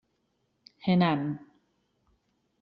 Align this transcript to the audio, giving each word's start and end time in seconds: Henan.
Henan. 0.77 1.21